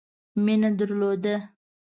مینه 0.43 0.69
درلوده. 0.77 1.35